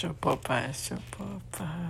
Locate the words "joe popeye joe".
0.00-0.98